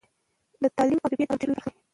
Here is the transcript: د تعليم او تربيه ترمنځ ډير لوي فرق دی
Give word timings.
د 0.61 0.63
تعليم 0.75 0.99
او 1.03 1.07
تربيه 1.11 1.25
ترمنځ 1.29 1.37
ډير 1.43 1.49
لوي 1.49 1.63
فرق 1.65 1.75
دی 1.75 1.79